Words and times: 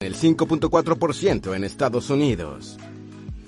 el 0.00 0.16
5.4% 0.16 1.54
en 1.54 1.62
Estados 1.62 2.08
Unidos. 2.08 2.78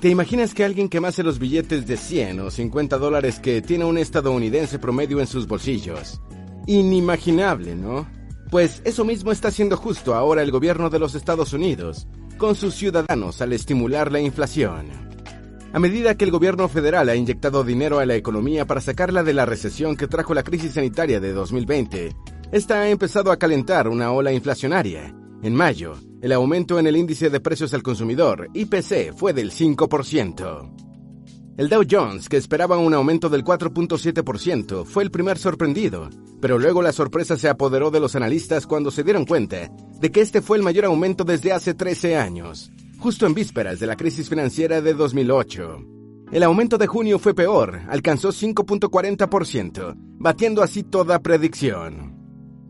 ¿Te 0.01 0.11
imaginas 0.11 0.53
que 0.53 0.65
alguien 0.65 0.91
quemase 0.91 1.23
los 1.23 1.39
billetes 1.39 1.87
de 1.87 1.97
100 1.97 2.41
o 2.41 2.51
50 2.51 2.99
dólares 2.99 3.41
que 3.41 3.63
tiene 3.63 3.87
un 3.87 3.97
estadounidense 3.97 4.79
promedio 4.79 5.21
en 5.21 5.27
sus 5.27 5.47
bolsillos? 5.47 6.21
Inimaginable, 6.67 7.75
¿no? 7.75 8.07
Pues 8.51 8.83
eso 8.85 9.03
mismo 9.03 9.33
está 9.33 9.49
haciendo 9.49 9.79
justo 9.79 10.15
ahora 10.15 10.43
el 10.43 10.51
gobierno 10.51 10.91
de 10.91 10.99
los 10.99 11.15
Estados 11.15 11.55
Unidos 11.55 12.07
con 12.37 12.55
sus 12.55 12.75
ciudadanos 12.75 13.41
al 13.41 13.55
estimular 13.55 14.13
la 14.13 14.21
inflación. 14.21 14.91
A 15.73 15.79
medida 15.79 16.19
que 16.19 16.27
el 16.27 16.31
gobierno 16.33 16.69
federal 16.69 17.09
ha 17.09 17.17
inyectado 17.17 17.65
dinero 17.65 17.99
a 17.99 18.05
la 18.05 18.17
economía 18.17 18.67
para 18.67 18.83
sacarla 18.83 19.23
de 19.23 19.33
la 19.33 19.47
recesión 19.47 19.97
que 19.97 20.07
trajo 20.07 20.35
la 20.35 20.43
crisis 20.43 20.75
sanitaria 20.75 21.19
de 21.19 21.33
2020, 21.33 22.15
esta 22.53 22.83
ha 22.83 22.91
empezado 22.91 23.33
a 23.33 23.39
calentar 23.39 23.89
una 23.89 24.13
ola 24.13 24.35
inflacionaria. 24.35 25.15
En 25.43 25.57
mayo, 25.57 25.97
el 26.21 26.31
aumento 26.31 26.79
en 26.79 26.87
el 26.87 26.97
índice 26.97 27.29
de 27.29 27.41
precios 27.41 27.75
al 27.75 27.83
consumidor, 27.83 28.49
IPC, 28.55 29.13
fue 29.13 29.33
del 29.33 29.51
5%. 29.51 30.73
El 31.57 31.69
Dow 31.69 31.83
Jones, 31.91 32.29
que 32.29 32.37
esperaba 32.37 32.79
un 32.79 32.95
aumento 32.95 33.29
del 33.29 33.43
4.7%, 33.43 34.85
fue 34.85 35.03
el 35.03 35.11
primer 35.11 35.39
sorprendido, 35.39 36.09
pero 36.41 36.61
luego 36.61 36.81
la 36.81 36.93
sorpresa 36.93 37.37
se 37.37 37.49
apoderó 37.49 37.91
de 37.91 37.99
los 37.99 38.15
analistas 38.15 38.69
cuando 38.69 38.93
se 38.93 39.03
dieron 39.03 39.25
cuenta 39.25 39.69
de 40.01 40.13
que 40.13 40.21
este 40.21 40.43
fue 40.43 40.59
el 40.59 40.63
mayor 40.63 40.85
aumento 40.85 41.25
desde 41.25 41.51
hace 41.53 41.75
13 41.75 42.17
años, 42.17 42.71
justo 43.01 43.27
en 43.27 43.35
vísperas 43.35 43.81
de 43.81 43.89
la 43.89 43.97
crisis 43.97 44.29
financiera 44.29 44.81
de 44.81 44.95
2008. 44.95 45.85
El 46.31 46.45
aumento 46.45 46.79
de 46.79 46.87
junio 46.87 47.19
fue 47.19 47.35
peor, 47.35 47.81
alcanzó 47.89 48.29
5.40%, 48.29 49.95
batiendo 50.21 50.63
así 50.63 50.85
toda 50.85 51.19
predicción. 51.19 52.12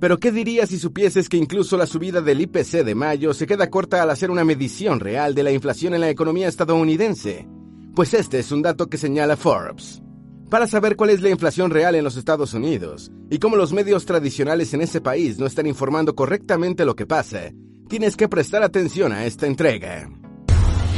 Pero 0.03 0.19
¿qué 0.19 0.33
dirías 0.33 0.69
si 0.69 0.81
supieses 0.81 1.29
que 1.29 1.37
incluso 1.37 1.77
la 1.77 1.87
subida 1.87 2.21
del 2.21 2.41
IPC 2.41 2.83
de 2.83 2.97
mayo 2.97 3.33
se 3.33 3.47
queda 3.47 3.71
corta 3.71 4.03
al 4.03 4.11
hacer 4.11 4.33
una 4.33 4.45
medición 4.45 4.99
real 4.99 5.33
de 5.33 5.45
la 5.45 5.53
inflación 5.53 5.95
en 5.95 6.01
la 6.01 6.11
economía 6.11 6.49
estadounidense? 6.49 7.47
Pues 7.95 8.13
este 8.13 8.41
es 8.41 8.51
un 8.51 8.63
dato 8.63 8.89
que 8.89 8.99
señala 8.99 9.37
Forbes. 9.37 10.03
Para 10.51 10.67
saber 10.67 10.97
cuál 10.97 11.11
es 11.11 11.23
la 11.23 11.31
inflación 11.31 11.71
real 11.71 11.95
en 11.95 12.03
los 12.03 12.17
Estados 12.17 12.53
Unidos 12.53 13.13
y 13.31 13.39
cómo 13.39 13.55
los 13.55 13.73
medios 13.73 14.05
tradicionales 14.05 14.75
en 14.75 14.81
ese 14.81 15.01
país 15.01 15.39
no 15.39 15.47
están 15.47 15.69
informando 15.69 16.17
correctamente 16.17 16.85
lo 16.85 16.97
que 16.97 17.07
pasa, 17.07 17.53
tienes 17.89 18.17
que 18.17 18.29
prestar 18.29 18.65
atención 18.65 19.13
a 19.13 19.25
esta 19.25 19.47
entrega. 19.47 20.11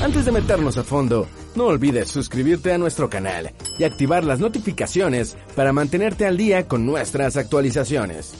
Antes 0.02 0.24
de 0.24 0.32
meternos 0.32 0.78
a 0.78 0.82
fondo, 0.82 1.28
no 1.56 1.66
olvides 1.66 2.08
suscribirte 2.08 2.72
a 2.72 2.78
nuestro 2.78 3.10
canal 3.10 3.52
y 3.78 3.84
activar 3.84 4.24
las 4.24 4.40
notificaciones 4.40 5.36
para 5.54 5.74
mantenerte 5.74 6.24
al 6.24 6.38
día 6.38 6.66
con 6.66 6.86
nuestras 6.86 7.36
actualizaciones. 7.36 8.32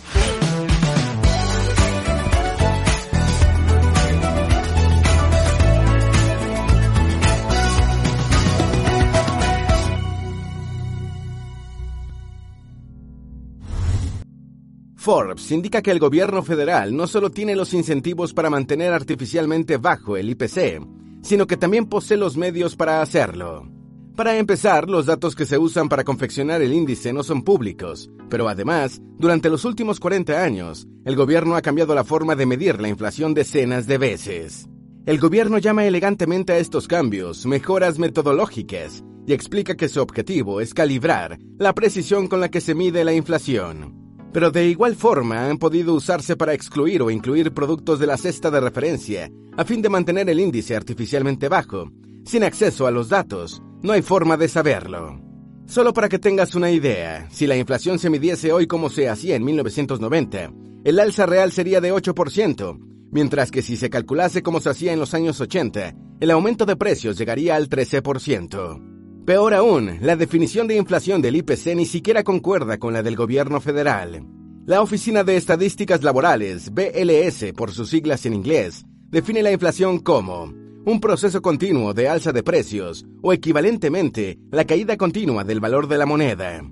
Forbes 15.05 15.53
indica 15.53 15.83
que 15.83 15.91
el 15.91 15.99
gobierno 15.99 16.43
federal 16.43 16.97
no 16.97 17.07
solo 17.07 17.31
tiene 17.31 17.55
los 17.55 17.75
incentivos 17.75 18.33
para 18.33 18.49
mantener 18.49 18.95
artificialmente 18.95 19.77
bajo 19.77 20.17
el 20.17 20.31
IPC, 20.31 20.81
sino 21.21 21.47
que 21.47 21.59
también 21.59 21.85
posee 21.91 22.17
los 22.17 22.39
medios 22.39 22.75
para 22.75 23.03
hacerlo. 23.03 23.69
Para 24.17 24.39
empezar, 24.39 24.89
los 24.89 25.05
datos 25.05 25.35
que 25.35 25.45
se 25.45 25.59
usan 25.59 25.91
para 25.91 26.05
confeccionar 26.05 26.63
el 26.63 26.73
índice 26.73 27.13
no 27.13 27.23
son 27.23 27.43
públicos, 27.43 28.11
pero 28.31 28.49
además, 28.49 29.03
durante 29.19 29.51
los 29.51 29.67
últimos 29.67 30.01
40 30.01 30.43
años, 30.43 30.89
el 31.05 31.17
gobierno 31.17 31.55
ha 31.55 31.61
cambiado 31.61 31.95
la 31.95 32.05
forma 32.05 32.35
de 32.35 32.47
medir 32.47 32.81
la 32.81 32.89
inflación 32.89 33.35
decenas 33.35 33.87
de 33.87 33.99
veces. 33.99 34.71
El 35.05 35.19
gobierno 35.19 35.59
llama 35.59 35.85
elegantemente 35.85 36.55
a 36.55 36.57
estos 36.57 36.89
cambios 36.89 37.45
mejoras 37.45 37.99
metodológicas 37.99 39.05
y 39.27 39.35
explica 39.35 39.77
que 39.77 39.91
su 39.91 40.01
objetivo 40.01 40.63
es 40.63 40.73
calibrar 40.73 41.39
la 41.59 41.75
precisión 41.75 42.27
con 42.27 42.41
la 42.41 42.49
que 42.49 42.63
se 42.63 42.75
mide 42.75 43.05
la 43.05 43.13
inflación 43.13 44.04
pero 44.35 44.51
de 44.51 44.67
igual 44.67 44.97
forma 44.97 45.49
han 45.49 45.59
podido 45.59 45.95
usarse 45.95 46.35
para 46.35 46.55
excluir 46.55 47.01
o 47.03 47.11
incluir 47.11 47.53
productos 47.53 48.01
de 48.01 48.09
la 48.09 48.17
cesta 48.17 48.51
de 48.51 48.61
referencia, 48.61 49.31
a 49.57 49.65
fin 49.65 49.81
de 49.81 49.89
mantener 49.89 50.29
el 50.29 50.41
índice 50.41 50.75
artificialmente 50.75 51.49
bajo. 51.49 51.93
Sin 52.25 52.43
acceso 52.43 52.89
a 52.89 52.91
los 52.91 53.09
datos, 53.09 53.63
no 53.81 53.93
hay 53.93 54.03
forma 54.03 54.37
de 54.37 54.49
saberlo. 54.49 55.21
Solo 55.67 55.93
para 55.93 56.09
que 56.09 56.19
tengas 56.19 56.57
una 56.57 56.73
idea, 56.73 57.29
si 57.31 57.47
la 57.47 57.57
inflación 57.57 58.01
se 58.01 58.11
midiese 58.11 58.53
hoy 58.53 58.67
como 58.67 58.91
se 58.91 59.09
hacía 59.09 59.37
en 59.37 59.45
1990, 59.45 60.51
el 60.83 60.99
alza 60.99 61.27
real 61.27 61.53
sería 61.53 61.81
de 61.81 61.93
8%, 61.93 62.77
mientras 63.13 63.53
que 63.53 63.63
si 63.63 63.77
se 63.77 63.89
calculase 63.89 64.43
como 64.43 64.59
se 64.59 64.71
hacía 64.71 64.93
en 64.93 64.99
los 64.99 65.15
años 65.15 65.41
80, 65.41 65.95
el 66.19 66.31
aumento 66.33 66.67
de 66.67 66.75
precios 66.75 67.17
llegaría 67.17 67.55
al 67.55 67.69
13%. 67.69 68.94
Peor 69.25 69.55
aún, 69.55 70.01
la 70.03 70.17
definición 70.17 70.69
de 70.69 70.77
inflación 70.77 71.23
del 71.23 71.37
IPC 71.37 71.75
ni 71.77 71.87
siquiera 71.87 72.23
concuerda 72.23 72.77
con 72.77 72.93
la 72.93 73.03
del 73.03 73.17
gobierno 73.17 73.59
federal. 73.59 74.23
La 74.67 74.83
Oficina 74.83 75.25
de 75.25 75.39
Estadísticas 75.39 76.03
Laborales, 76.03 76.71
BLS 76.75 77.55
por 77.57 77.73
sus 77.73 77.89
siglas 77.89 78.27
en 78.27 78.35
inglés, 78.35 78.85
define 79.09 79.43
la 79.43 79.51
inflación 79.51 80.01
como 80.01 80.53
un 80.85 81.01
proceso 81.01 81.41
continuo 81.41 81.95
de 81.95 82.07
alza 82.07 82.33
de 82.33 82.43
precios 82.43 83.07
o 83.23 83.33
equivalentemente 83.33 84.39
la 84.51 84.67
caída 84.67 84.99
continua 84.99 85.43
del 85.43 85.59
valor 85.59 85.89
de 85.89 85.97
la 85.97 86.05
moneda. 86.05 86.63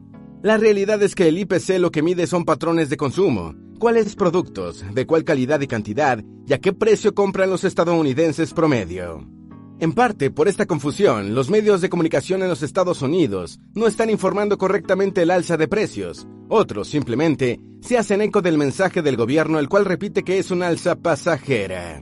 La 0.43 0.59
realidad 0.59 1.03
es 1.03 1.15
que 1.15 1.29
el 1.29 1.39
IPC 1.39 1.79
lo 1.79 1.91
que 1.91 2.03
mide 2.03 2.27
son 2.27 2.45
patrones 2.45 2.91
de 2.91 2.99
consumo, 2.99 3.55
cuáles 3.79 4.15
productos, 4.15 4.85
de 4.93 5.07
cuál 5.07 5.25
calidad 5.25 5.63
y 5.63 5.69
cantidad 5.69 6.23
y 6.47 6.53
a 6.53 6.59
qué 6.59 6.75
precio 6.75 7.15
compran 7.15 7.49
los 7.49 7.65
estadounidenses 7.65 8.53
promedio. 8.53 9.27
En 9.83 9.95
parte 9.95 10.31
por 10.31 10.47
esta 10.47 10.65
confusión, 10.65 11.35
los 11.35 11.51
medios 11.51 11.81
de 11.81 11.89
comunicación 11.89 12.41
en 12.45 12.49
los 12.49 12.63
Estados 12.63 13.03
Unidos 13.03 13.59
no 13.75 13.89
están 13.89 14.11
informando 14.11 14.57
correctamente 14.57 15.23
el 15.23 15.33
alza 15.33 15.57
de 15.57 15.67
precios. 15.67 16.25
Otros 16.49 16.87
simplemente 16.87 17.59
se 17.81 17.99
hacen 17.99 18.21
eco 18.21 18.43
del 18.43 18.59
mensaje 18.59 19.03
del 19.03 19.17
gobierno 19.17 19.59
el 19.59 19.69
cual 19.69 19.85
repite 19.85 20.23
que 20.23 20.39
es 20.39 20.53
una 20.53 20.69
alza 20.69 20.95
pasajera. 20.95 22.01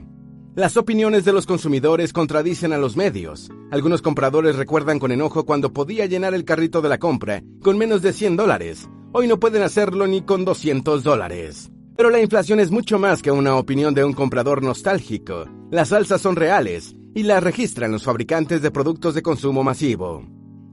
Las 0.53 0.77
opiniones 0.77 1.25
de 1.25 1.33
los 1.33 1.47
consumidores 1.47 2.13
contradicen 2.13 2.71
a 2.71 2.77
los 2.77 2.95
medios. 2.95 3.49
Algunos 3.71 4.03
compradores 4.03 4.57
recuerdan 4.57 4.99
con 4.99 5.11
enojo 5.11 5.47
cuando 5.47 5.73
podía 5.73 6.05
llenar 6.05 6.35
el 6.35 6.45
carrito 6.45 6.83
de 6.83 6.89
la 6.89 6.99
compra 6.99 7.41
con 7.63 7.79
menos 7.79 8.03
de 8.03 8.13
100 8.13 8.37
dólares. 8.37 8.87
Hoy 9.11 9.27
no 9.27 9.39
pueden 9.39 9.63
hacerlo 9.63 10.05
ni 10.05 10.21
con 10.21 10.45
200 10.45 11.01
dólares. 11.03 11.71
Pero 11.97 12.11
la 12.11 12.21
inflación 12.21 12.59
es 12.59 12.69
mucho 12.69 12.99
más 12.99 13.23
que 13.23 13.31
una 13.31 13.55
opinión 13.55 13.95
de 13.95 14.03
un 14.03 14.13
comprador 14.13 14.61
nostálgico. 14.61 15.45
Las 15.71 15.91
alzas 15.91 16.21
son 16.21 16.35
reales 16.35 16.95
y 17.13 17.23
la 17.23 17.39
registran 17.39 17.91
los 17.91 18.03
fabricantes 18.03 18.61
de 18.61 18.71
productos 18.71 19.13
de 19.15 19.21
consumo 19.21 19.63
masivo. 19.63 20.25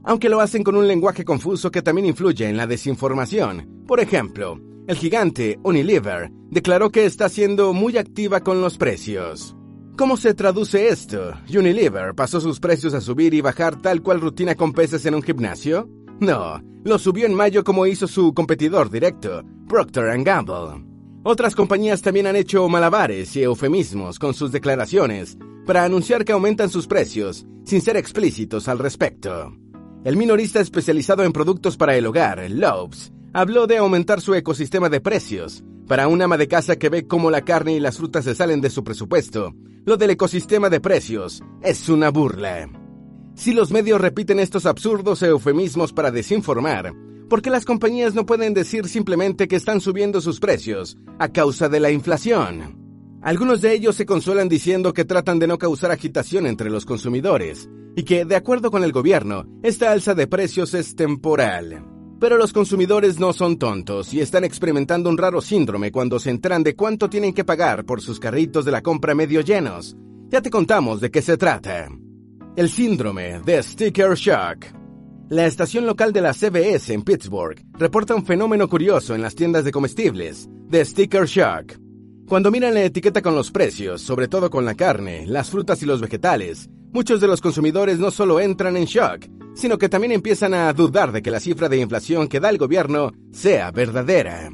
Aunque 0.03 0.29
lo 0.29 0.39
hacen 0.39 0.63
con 0.63 0.75
un 0.75 0.87
lenguaje 0.87 1.25
confuso 1.25 1.71
que 1.71 1.81
también 1.81 2.07
influye 2.07 2.47
en 2.47 2.57
la 2.57 2.67
desinformación. 2.67 3.83
Por 3.85 3.99
ejemplo, 3.99 4.59
el 4.87 4.95
gigante 4.95 5.59
Unilever 5.63 6.31
declaró 6.49 6.89
que 6.89 7.05
está 7.05 7.29
siendo 7.29 7.73
muy 7.73 7.97
activa 7.97 8.39
con 8.39 8.61
los 8.61 8.77
precios. 8.77 9.55
¿Cómo 9.97 10.15
se 10.15 10.33
traduce 10.33 10.87
esto? 10.87 11.33
¿Unilever 11.49 12.15
pasó 12.15 12.39
sus 12.39 12.59
precios 12.59 12.93
a 12.93 13.01
subir 13.01 13.33
y 13.33 13.41
bajar 13.41 13.81
tal 13.81 14.01
cual 14.01 14.21
rutina 14.21 14.55
con 14.55 14.71
peces 14.71 15.05
en 15.05 15.15
un 15.15 15.21
gimnasio? 15.21 15.89
No, 16.19 16.61
lo 16.83 16.97
subió 16.97 17.25
en 17.25 17.33
mayo 17.33 17.63
como 17.63 17.85
hizo 17.85 18.07
su 18.07 18.33
competidor 18.33 18.89
directo, 18.89 19.43
Procter 19.67 20.23
Gamble. 20.23 20.88
Otras 21.23 21.53
compañías 21.53 22.01
también 22.01 22.27
han 22.27 22.37
hecho 22.37 22.67
malabares 22.69 23.35
y 23.35 23.43
eufemismos 23.43 24.19
con 24.19 24.33
sus 24.33 24.53
declaraciones 24.53 25.37
para 25.65 25.83
anunciar 25.83 26.23
que 26.23 26.31
aumentan 26.31 26.69
sus 26.69 26.87
precios, 26.87 27.45
sin 27.65 27.81
ser 27.81 27.97
explícitos 27.97 28.69
al 28.69 28.79
respecto. 28.79 29.53
El 30.05 30.15
minorista 30.15 30.61
especializado 30.61 31.23
en 31.23 31.33
productos 31.33 31.75
para 31.75 31.95
el 31.97 32.05
hogar, 32.05 32.49
Lobes, 32.49 33.11
habló 33.33 33.67
de 33.67 33.77
aumentar 33.77 34.21
su 34.21 34.33
ecosistema 34.33 34.87
de 34.87 35.01
precios. 35.01 35.61
Para 35.87 36.07
un 36.07 36.21
ama 36.21 36.37
de 36.37 36.47
casa 36.47 36.77
que 36.77 36.87
ve 36.87 37.05
cómo 37.05 37.29
la 37.29 37.41
carne 37.41 37.73
y 37.73 37.79
las 37.81 37.97
frutas 37.97 38.23
se 38.23 38.33
salen 38.33 38.61
de 38.61 38.69
su 38.69 38.83
presupuesto, 38.85 39.53
lo 39.85 39.97
del 39.97 40.11
ecosistema 40.11 40.69
de 40.69 40.79
precios 40.79 41.43
es 41.61 41.89
una 41.89 42.11
burla. 42.11 42.69
Si 43.35 43.53
los 43.53 43.71
medios 43.71 43.99
repiten 43.99 44.39
estos 44.39 44.65
absurdos 44.65 45.21
eufemismos 45.21 45.91
para 45.91 46.11
desinformar, 46.11 46.93
¿por 47.29 47.41
qué 47.41 47.49
las 47.49 47.63
compañías 47.63 48.15
no 48.15 48.25
pueden 48.25 48.53
decir 48.53 48.89
simplemente 48.89 49.47
que 49.47 49.55
están 49.55 49.79
subiendo 49.79 50.19
sus 50.19 50.39
precios 50.39 50.97
a 51.19 51.29
causa 51.29 51.69
de 51.69 51.79
la 51.79 51.91
inflación? 51.91 52.77
Algunos 53.21 53.61
de 53.61 53.73
ellos 53.73 53.95
se 53.95 54.05
consuelan 54.05 54.49
diciendo 54.49 54.93
que 54.93 55.05
tratan 55.05 55.39
de 55.39 55.47
no 55.47 55.57
causar 55.57 55.91
agitación 55.91 56.47
entre 56.47 56.69
los 56.69 56.85
consumidores 56.85 57.69
y 57.95 58.03
que, 58.03 58.25
de 58.25 58.35
acuerdo 58.35 58.71
con 58.71 58.83
el 58.83 58.91
gobierno, 58.91 59.45
esta 59.61 59.91
alza 59.91 60.15
de 60.15 60.27
precios 60.27 60.73
es 60.73 60.95
temporal. 60.95 61.85
Pero 62.19 62.37
los 62.37 62.51
consumidores 62.51 63.19
no 63.19 63.31
son 63.31 63.57
tontos 63.57 64.13
y 64.13 64.19
están 64.19 64.43
experimentando 64.43 65.09
un 65.09 65.17
raro 65.17 65.41
síndrome 65.41 65.91
cuando 65.91 66.19
se 66.19 66.31
enteran 66.31 66.63
de 66.63 66.75
cuánto 66.75 67.09
tienen 67.09 67.33
que 67.33 67.45
pagar 67.45 67.85
por 67.85 68.01
sus 68.01 68.19
carritos 68.19 68.65
de 68.65 68.71
la 68.71 68.81
compra 68.81 69.15
medio 69.15 69.41
llenos. 69.41 69.95
Ya 70.29 70.41
te 70.41 70.49
contamos 70.49 70.99
de 70.99 71.11
qué 71.11 71.21
se 71.21 71.37
trata. 71.37 71.89
El 72.55 72.69
síndrome 72.69 73.39
de 73.41 73.63
Sticker 73.63 74.15
Shock. 74.15 74.78
La 75.29 75.45
estación 75.45 75.85
local 75.85 76.11
de 76.11 76.21
la 76.21 76.33
CBS 76.33 76.91
en 76.91 77.03
Pittsburgh 77.03 77.63
reporta 77.73 78.15
un 78.15 78.25
fenómeno 78.25 78.67
curioso 78.67 79.13
en 79.13 79.21
las 79.21 79.35
tiendas 79.35 79.63
de 79.63 79.71
comestibles, 79.71 80.49
de 80.49 80.83
Sticker 80.83 81.27
Shock. 81.27 81.77
Cuando 82.27 82.49
miran 82.49 82.73
la 82.73 82.81
etiqueta 82.81 83.21
con 83.21 83.35
los 83.35 83.51
precios, 83.51 84.01
sobre 84.01 84.27
todo 84.27 84.49
con 84.49 84.65
la 84.65 84.73
carne, 84.73 85.27
las 85.27 85.51
frutas 85.51 85.83
y 85.83 85.85
los 85.85 86.01
vegetales, 86.01 86.67
muchos 86.91 87.21
de 87.21 87.27
los 87.27 87.41
consumidores 87.41 87.99
no 87.99 88.09
solo 88.09 88.39
entran 88.39 88.75
en 88.75 88.85
shock, 88.85 89.27
sino 89.53 89.77
que 89.77 89.87
también 89.87 90.13
empiezan 90.13 90.55
a 90.55 90.73
dudar 90.73 91.11
de 91.11 91.21
que 91.21 91.29
la 91.29 91.39
cifra 91.39 91.69
de 91.69 91.77
inflación 91.77 92.27
que 92.27 92.39
da 92.39 92.49
el 92.49 92.57
gobierno 92.57 93.11
sea 93.31 93.69
verdadera. 93.69 94.49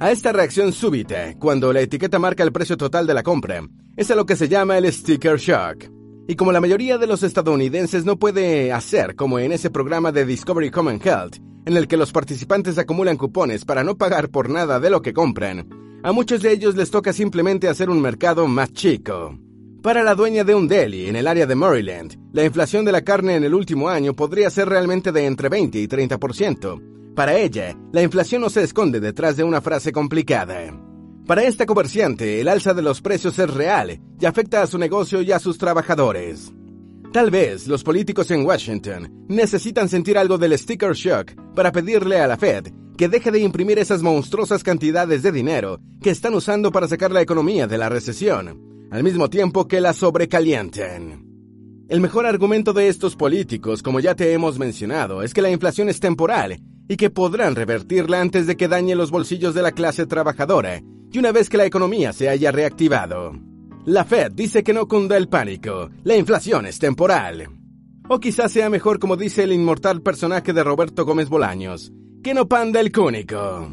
A 0.00 0.10
esta 0.10 0.32
reacción 0.32 0.72
súbita, 0.72 1.38
cuando 1.38 1.72
la 1.72 1.82
etiqueta 1.82 2.18
marca 2.18 2.42
el 2.42 2.50
precio 2.50 2.76
total 2.76 3.06
de 3.06 3.14
la 3.14 3.22
compra, 3.22 3.62
es 3.96 4.10
a 4.10 4.16
lo 4.16 4.26
que 4.26 4.34
se 4.34 4.48
llama 4.48 4.76
el 4.76 4.92
sticker 4.92 5.38
shock. 5.38 5.95
Y 6.28 6.34
como 6.34 6.52
la 6.52 6.60
mayoría 6.60 6.98
de 6.98 7.06
los 7.06 7.22
estadounidenses 7.22 8.04
no 8.04 8.18
puede 8.18 8.72
hacer 8.72 9.14
como 9.14 9.38
en 9.38 9.52
ese 9.52 9.70
programa 9.70 10.10
de 10.10 10.26
Discovery 10.26 10.70
Common 10.70 11.00
Health, 11.02 11.36
en 11.64 11.76
el 11.76 11.86
que 11.86 11.96
los 11.96 12.12
participantes 12.12 12.78
acumulan 12.78 13.16
cupones 13.16 13.64
para 13.64 13.84
no 13.84 13.96
pagar 13.96 14.30
por 14.30 14.50
nada 14.50 14.80
de 14.80 14.90
lo 14.90 15.02
que 15.02 15.12
compran, 15.12 15.68
a 16.02 16.12
muchos 16.12 16.42
de 16.42 16.52
ellos 16.52 16.76
les 16.76 16.90
toca 16.90 17.12
simplemente 17.12 17.68
hacer 17.68 17.90
un 17.90 18.00
mercado 18.00 18.46
más 18.46 18.72
chico. 18.72 19.38
Para 19.82 20.02
la 20.02 20.16
dueña 20.16 20.42
de 20.42 20.54
un 20.54 20.66
deli 20.66 21.08
en 21.08 21.14
el 21.14 21.28
área 21.28 21.46
de 21.46 21.54
Maryland, 21.54 22.16
la 22.32 22.44
inflación 22.44 22.84
de 22.84 22.92
la 22.92 23.02
carne 23.02 23.36
en 23.36 23.44
el 23.44 23.54
último 23.54 23.88
año 23.88 24.14
podría 24.14 24.50
ser 24.50 24.68
realmente 24.68 25.12
de 25.12 25.26
entre 25.26 25.48
20 25.48 25.78
y 25.78 25.86
30%. 25.86 27.14
Para 27.14 27.36
ella, 27.36 27.76
la 27.92 28.02
inflación 28.02 28.42
no 28.42 28.50
se 28.50 28.62
esconde 28.62 29.00
detrás 29.00 29.36
de 29.36 29.44
una 29.44 29.60
frase 29.60 29.92
complicada. 29.92 30.72
Para 31.26 31.42
esta 31.42 31.66
comerciante, 31.66 32.40
el 32.40 32.46
alza 32.46 32.72
de 32.72 32.82
los 32.82 33.02
precios 33.02 33.36
es 33.40 33.52
real 33.52 34.00
y 34.20 34.26
afecta 34.26 34.62
a 34.62 34.66
su 34.68 34.78
negocio 34.78 35.22
y 35.22 35.32
a 35.32 35.40
sus 35.40 35.58
trabajadores. 35.58 36.52
Tal 37.12 37.32
vez 37.32 37.66
los 37.66 37.82
políticos 37.82 38.30
en 38.30 38.46
Washington 38.46 39.26
necesitan 39.28 39.88
sentir 39.88 40.18
algo 40.18 40.38
del 40.38 40.56
sticker 40.56 40.92
shock 40.92 41.32
para 41.56 41.72
pedirle 41.72 42.20
a 42.20 42.28
la 42.28 42.36
Fed 42.36 42.68
que 42.96 43.08
deje 43.08 43.32
de 43.32 43.40
imprimir 43.40 43.80
esas 43.80 44.02
monstruosas 44.02 44.62
cantidades 44.62 45.24
de 45.24 45.32
dinero 45.32 45.80
que 46.00 46.10
están 46.10 46.32
usando 46.32 46.70
para 46.70 46.86
sacar 46.86 47.10
la 47.10 47.22
economía 47.22 47.66
de 47.66 47.78
la 47.78 47.88
recesión, 47.88 48.86
al 48.92 49.02
mismo 49.02 49.28
tiempo 49.28 49.66
que 49.66 49.80
la 49.80 49.94
sobrecalienten. 49.94 51.24
El 51.88 52.00
mejor 52.00 52.26
argumento 52.26 52.72
de 52.72 52.86
estos 52.86 53.16
políticos, 53.16 53.82
como 53.82 53.98
ya 53.98 54.14
te 54.14 54.32
hemos 54.32 54.60
mencionado, 54.60 55.22
es 55.22 55.34
que 55.34 55.42
la 55.42 55.50
inflación 55.50 55.88
es 55.88 55.98
temporal 55.98 56.60
y 56.88 56.96
que 56.96 57.10
podrán 57.10 57.56
revertirla 57.56 58.20
antes 58.20 58.46
de 58.46 58.56
que 58.56 58.68
dañe 58.68 58.94
los 58.94 59.10
bolsillos 59.10 59.54
de 59.54 59.62
la 59.62 59.72
clase 59.72 60.06
trabajadora 60.06 60.82
y 61.12 61.18
una 61.18 61.32
vez 61.32 61.48
que 61.48 61.56
la 61.56 61.66
economía 61.66 62.12
se 62.12 62.28
haya 62.28 62.52
reactivado. 62.52 63.32
La 63.84 64.04
Fed 64.04 64.32
dice 64.32 64.64
que 64.64 64.72
no 64.72 64.88
cunda 64.88 65.16
el 65.16 65.28
pánico, 65.28 65.90
la 66.02 66.16
inflación 66.16 66.66
es 66.66 66.78
temporal. 66.78 67.48
O 68.08 68.20
quizás 68.20 68.52
sea 68.52 68.70
mejor 68.70 68.98
como 68.98 69.16
dice 69.16 69.44
el 69.44 69.52
inmortal 69.52 70.02
personaje 70.02 70.52
de 70.52 70.64
Roberto 70.64 71.04
Gómez 71.04 71.28
Bolaños, 71.28 71.92
que 72.22 72.34
no 72.34 72.48
panda 72.48 72.80
el 72.80 72.92
cúnico. 72.92 73.68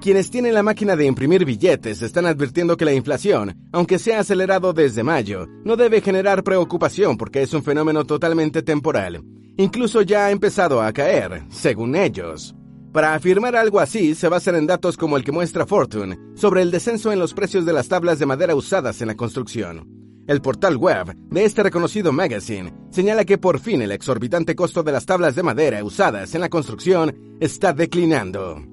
Quienes 0.00 0.30
tienen 0.30 0.54
la 0.54 0.62
máquina 0.62 0.94
de 0.94 1.06
imprimir 1.06 1.44
billetes 1.44 2.02
están 2.02 2.26
advirtiendo 2.26 2.76
que 2.76 2.84
la 2.84 2.92
inflación, 2.92 3.56
aunque 3.72 3.98
sea 3.98 4.20
acelerado 4.20 4.72
desde 4.72 5.02
mayo, 5.02 5.46
no 5.64 5.76
debe 5.76 6.00
generar 6.00 6.44
preocupación 6.44 7.16
porque 7.16 7.42
es 7.42 7.54
un 7.54 7.62
fenómeno 7.62 8.04
totalmente 8.04 8.62
temporal. 8.62 9.22
Incluso 9.56 10.02
ya 10.02 10.26
ha 10.26 10.30
empezado 10.30 10.82
a 10.82 10.92
caer, 10.92 11.44
según 11.48 11.96
ellos. 11.96 12.54
Para 12.96 13.12
afirmar 13.12 13.54
algo 13.56 13.78
así, 13.78 14.14
se 14.14 14.26
basan 14.26 14.54
en 14.54 14.66
datos 14.66 14.96
como 14.96 15.18
el 15.18 15.22
que 15.22 15.30
muestra 15.30 15.66
Fortune 15.66 16.18
sobre 16.34 16.62
el 16.62 16.70
descenso 16.70 17.12
en 17.12 17.18
los 17.18 17.34
precios 17.34 17.66
de 17.66 17.74
las 17.74 17.88
tablas 17.88 18.18
de 18.18 18.24
madera 18.24 18.54
usadas 18.54 19.02
en 19.02 19.08
la 19.08 19.14
construcción. 19.14 19.86
El 20.26 20.40
portal 20.40 20.78
web 20.78 21.14
de 21.28 21.44
este 21.44 21.62
reconocido 21.62 22.10
magazine 22.10 22.72
señala 22.90 23.26
que 23.26 23.36
por 23.36 23.60
fin 23.60 23.82
el 23.82 23.92
exorbitante 23.92 24.54
costo 24.54 24.82
de 24.82 24.92
las 24.92 25.04
tablas 25.04 25.34
de 25.34 25.42
madera 25.42 25.84
usadas 25.84 26.34
en 26.34 26.40
la 26.40 26.48
construcción 26.48 27.36
está 27.38 27.74
declinando. 27.74 28.64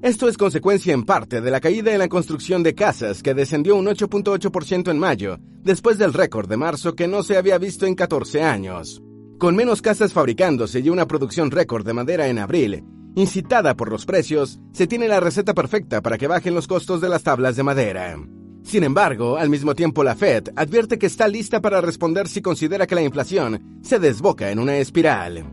Esto 0.00 0.26
es 0.30 0.38
consecuencia 0.38 0.94
en 0.94 1.04
parte 1.04 1.42
de 1.42 1.50
la 1.50 1.60
caída 1.60 1.92
en 1.92 1.98
la 1.98 2.08
construcción 2.08 2.62
de 2.62 2.74
casas 2.74 3.22
que 3.22 3.34
descendió 3.34 3.76
un 3.76 3.88
8.8% 3.88 4.90
en 4.90 4.98
mayo, 4.98 5.36
después 5.62 5.98
del 5.98 6.14
récord 6.14 6.48
de 6.48 6.56
marzo 6.56 6.94
que 6.94 7.08
no 7.08 7.22
se 7.22 7.36
había 7.36 7.58
visto 7.58 7.84
en 7.84 7.94
14 7.94 8.42
años. 8.42 9.02
Con 9.38 9.54
menos 9.54 9.82
casas 9.82 10.14
fabricándose 10.14 10.80
y 10.80 10.88
una 10.88 11.06
producción 11.06 11.50
récord 11.50 11.84
de 11.84 11.92
madera 11.92 12.28
en 12.28 12.38
abril, 12.38 12.82
incitada 13.16 13.74
por 13.74 13.90
los 13.90 14.06
precios, 14.06 14.60
se 14.72 14.86
tiene 14.86 15.08
la 15.08 15.18
receta 15.18 15.54
perfecta 15.54 16.02
para 16.02 16.18
que 16.18 16.28
bajen 16.28 16.54
los 16.54 16.68
costos 16.68 17.00
de 17.00 17.08
las 17.08 17.24
tablas 17.24 17.56
de 17.56 17.62
madera. 17.64 18.16
Sin 18.62 18.84
embargo, 18.84 19.36
al 19.36 19.48
mismo 19.48 19.74
tiempo 19.74 20.04
la 20.04 20.14
Fed 20.14 20.50
advierte 20.54 20.98
que 20.98 21.06
está 21.06 21.26
lista 21.26 21.60
para 21.60 21.80
responder 21.80 22.28
si 22.28 22.42
considera 22.42 22.86
que 22.86 22.94
la 22.94 23.02
inflación 23.02 23.80
se 23.82 23.98
desboca 23.98 24.50
en 24.50 24.58
una 24.58 24.76
espiral. 24.76 25.44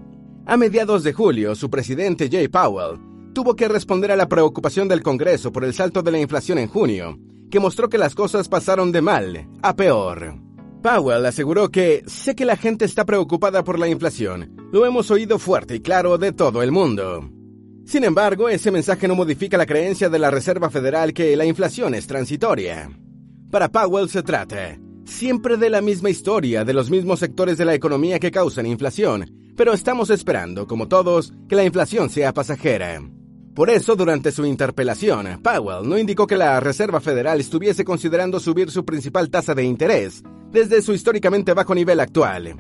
A 0.46 0.58
mediados 0.58 1.04
de 1.04 1.14
julio, 1.14 1.56
su 1.56 1.70
presidente 1.70 2.28
Jay 2.30 2.50
Powell 2.50 3.00
tuvo 3.34 3.56
que 3.56 3.68
responder 3.68 4.12
a 4.12 4.16
la 4.16 4.28
preocupación 4.28 4.88
del 4.88 5.02
Congreso 5.02 5.52
por 5.52 5.64
el 5.64 5.74
salto 5.74 6.04
de 6.04 6.12
la 6.12 6.20
inflación 6.20 6.58
en 6.58 6.68
junio, 6.68 7.18
que 7.50 7.60
mostró 7.60 7.88
que 7.88 7.98
las 7.98 8.14
cosas 8.14 8.50
pasaron 8.50 8.92
de 8.92 9.02
mal 9.02 9.48
a 9.62 9.76
peor. 9.76 10.36
Powell 10.82 11.26
aseguró 11.26 11.70
que 11.70 12.04
sé 12.08 12.36
que 12.36 12.46
la 12.46 12.58
gente 12.58 12.84
está 12.84 13.06
preocupada 13.06 13.64
por 13.64 13.80
la 13.80 13.88
inflación, 13.88 14.54
lo 14.74 14.86
hemos 14.86 15.12
oído 15.12 15.40
fuerte 15.40 15.76
y 15.76 15.80
claro 15.80 16.18
de 16.18 16.34
todo 16.34 16.62
el 16.62 16.72
mundo. 16.72 17.30
Sin 17.86 18.04
embargo, 18.04 18.50
ese 18.50 18.72
mensaje 18.72 19.08
no 19.08 19.16
modifica 19.16 19.58
la 19.58 19.66
creencia 19.66 20.10
de 20.10 20.20
la 20.20 20.32
Reserva 20.32 20.70
Federal 20.70 21.14
que 21.14 21.36
la 21.36 21.46
inflación 21.46 21.94
es 21.94 22.08
transitoria. 22.08 22.90
Para 23.52 23.70
Powell 23.70 24.10
se 24.10 24.24
trata 24.24 24.78
siempre 25.06 25.58
de 25.58 25.70
la 25.70 25.82
misma 25.82 26.10
historia 26.10 26.64
de 26.64 26.74
los 26.74 26.90
mismos 26.90 27.20
sectores 27.20 27.58
de 27.58 27.66
la 27.66 27.74
economía 27.74 28.20
que 28.20 28.32
causan 28.32 28.66
inflación, 28.66 29.26
pero 29.56 29.74
estamos 29.74 30.10
esperando, 30.10 30.66
como 30.66 30.88
todos, 30.88 31.34
que 31.48 31.56
la 31.56 31.64
inflación 31.64 32.10
sea 32.10 32.34
pasajera. 32.34 33.02
Por 33.54 33.70
eso, 33.70 33.96
durante 33.96 34.32
su 34.32 34.46
interpelación, 34.46 35.42
Powell 35.44 35.88
no 35.88 35.98
indicó 35.98 36.26
que 36.26 36.38
la 36.38 36.60
Reserva 36.60 37.00
Federal 37.00 37.40
estuviese 37.40 37.86
considerando 37.86 38.40
subir 38.40 38.72
su 38.72 38.84
principal 38.84 39.30
tasa 39.30 39.54
de 39.54 39.64
interés 39.64 40.24
desde 40.52 40.82
su 40.82 40.94
históricamente 40.94 41.54
bajo 41.54 41.76
nivel 41.76 42.00
actual. 42.00 42.56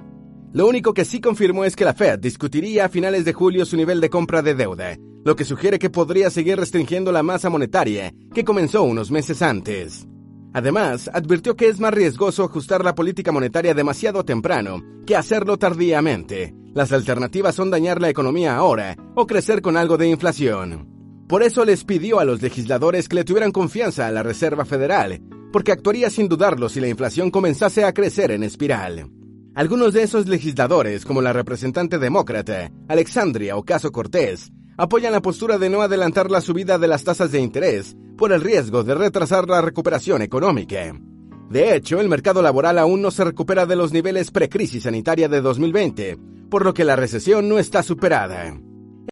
Lo 0.53 0.67
único 0.67 0.93
que 0.93 1.03
sí 1.03 1.19
confirmó 1.19 1.65
es 1.65 1.75
que 1.75 1.83
la 1.83 1.95
Fed 1.95 2.19
discutiría 2.19 2.85
a 2.85 2.89
finales 2.89 3.25
de 3.25 3.33
julio 3.33 3.65
su 3.65 3.75
nivel 3.75 3.99
de 3.99 4.11
compra 4.11 4.43
de 4.43 4.53
deuda, 4.53 4.95
lo 5.25 5.35
que 5.35 5.45
sugiere 5.45 5.79
que 5.79 5.89
podría 5.89 6.29
seguir 6.29 6.59
restringiendo 6.59 7.11
la 7.11 7.23
masa 7.23 7.49
monetaria, 7.49 8.13
que 8.35 8.43
comenzó 8.43 8.83
unos 8.83 9.09
meses 9.09 9.41
antes. 9.41 10.07
Además, 10.53 11.09
advirtió 11.11 11.55
que 11.55 11.69
es 11.69 11.79
más 11.79 11.91
riesgoso 11.91 12.43
ajustar 12.43 12.85
la 12.85 12.93
política 12.93 13.31
monetaria 13.31 13.73
demasiado 13.73 14.23
temprano 14.23 14.83
que 15.07 15.15
hacerlo 15.15 15.57
tardíamente. 15.57 16.53
Las 16.75 16.91
alternativas 16.91 17.55
son 17.55 17.71
dañar 17.71 17.99
la 17.99 18.09
economía 18.09 18.55
ahora 18.55 18.95
o 19.15 19.25
crecer 19.25 19.63
con 19.63 19.75
algo 19.75 19.97
de 19.97 20.07
inflación. 20.07 20.87
Por 21.27 21.41
eso 21.41 21.65
les 21.65 21.83
pidió 21.83 22.19
a 22.19 22.25
los 22.25 22.43
legisladores 22.43 23.09
que 23.09 23.15
le 23.15 23.23
tuvieran 23.23 23.51
confianza 23.51 24.05
a 24.05 24.11
la 24.11 24.21
Reserva 24.21 24.65
Federal, 24.65 25.19
porque 25.51 25.71
actuaría 25.71 26.11
sin 26.11 26.29
dudarlo 26.29 26.69
si 26.69 26.79
la 26.79 26.89
inflación 26.89 27.31
comenzase 27.31 27.85
a 27.85 27.93
crecer 27.93 28.29
en 28.29 28.43
espiral. 28.43 29.09
Algunos 29.55 29.93
de 29.93 30.01
esos 30.01 30.27
legisladores, 30.27 31.05
como 31.05 31.21
la 31.21 31.31
representante 31.31 31.99
demócrata, 31.99 32.71
Alexandria 32.87 33.55
Ocasio 33.55 33.91
Cortés, 33.91 34.51
apoyan 34.77 35.11
la 35.11 35.21
postura 35.21 35.59
de 35.59 35.69
no 35.69 35.83
adelantar 35.83 36.31
la 36.31 36.41
subida 36.41 36.79
de 36.79 36.87
las 36.87 37.03
tasas 37.03 37.31
de 37.31 37.39
interés 37.39 37.95
por 38.17 38.31
el 38.31 38.41
riesgo 38.41 38.83
de 38.83 38.95
retrasar 38.95 39.47
la 39.47 39.61
recuperación 39.61 40.23
económica. 40.23 40.95
De 41.51 41.75
hecho, 41.75 42.01
el 42.01 42.09
mercado 42.09 42.41
laboral 42.41 42.79
aún 42.79 43.03
no 43.03 43.11
se 43.11 43.23
recupera 43.25 43.67
de 43.67 43.75
los 43.75 43.93
niveles 43.93 44.31
precrisis 44.31 44.83
sanitaria 44.83 45.29
de 45.29 45.41
2020, 45.41 46.17
por 46.49 46.65
lo 46.65 46.73
que 46.73 46.83
la 46.83 46.95
recesión 46.95 47.47
no 47.47 47.59
está 47.59 47.83
superada. 47.83 48.57